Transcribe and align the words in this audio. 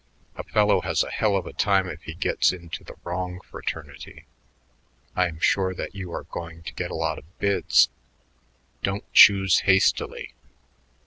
A 0.35 0.43
fellow 0.43 0.81
has 0.81 1.03
a 1.03 1.11
hell 1.11 1.37
of 1.37 1.45
a 1.45 1.53
time 1.53 1.87
if 1.87 2.01
he 2.01 2.15
gets 2.15 2.51
into 2.51 2.83
the 2.83 2.95
wrong 3.03 3.39
fraternity.... 3.41 4.25
I 5.15 5.27
am 5.27 5.37
sure 5.39 5.75
that 5.75 5.93
you 5.93 6.11
are 6.11 6.23
going 6.23 6.63
to 6.63 6.73
get 6.73 6.89
a 6.89 6.95
lot 6.95 7.19
of 7.19 7.37
bids. 7.37 7.87
Don't 8.81 9.05
choose 9.13 9.59
hastily. 9.59 10.33